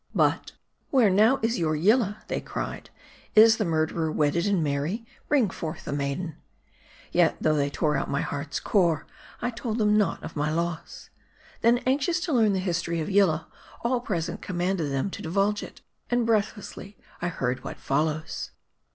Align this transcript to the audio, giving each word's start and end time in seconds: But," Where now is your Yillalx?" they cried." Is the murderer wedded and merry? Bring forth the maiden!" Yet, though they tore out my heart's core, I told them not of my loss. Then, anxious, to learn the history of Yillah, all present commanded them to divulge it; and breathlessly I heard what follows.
But," 0.15 0.53
Where 0.89 1.11
now 1.11 1.37
is 1.43 1.59
your 1.59 1.75
Yillalx?" 1.75 2.25
they 2.25 2.41
cried." 2.41 2.89
Is 3.35 3.57
the 3.57 3.65
murderer 3.65 4.11
wedded 4.11 4.47
and 4.47 4.63
merry? 4.63 5.05
Bring 5.27 5.51
forth 5.51 5.85
the 5.85 5.93
maiden!" 5.93 6.37
Yet, 7.11 7.37
though 7.39 7.53
they 7.53 7.69
tore 7.69 7.95
out 7.97 8.09
my 8.09 8.21
heart's 8.21 8.59
core, 8.59 9.05
I 9.43 9.51
told 9.51 9.77
them 9.77 9.95
not 9.95 10.23
of 10.23 10.35
my 10.35 10.49
loss. 10.49 11.11
Then, 11.61 11.77
anxious, 11.85 12.19
to 12.21 12.33
learn 12.33 12.53
the 12.53 12.57
history 12.59 12.99
of 12.99 13.11
Yillah, 13.11 13.45
all 13.83 13.99
present 14.01 14.41
commanded 14.41 14.91
them 14.91 15.11
to 15.11 15.21
divulge 15.21 15.61
it; 15.61 15.81
and 16.09 16.25
breathlessly 16.25 16.97
I 17.21 17.27
heard 17.27 17.63
what 17.63 17.77
follows. 17.77 18.49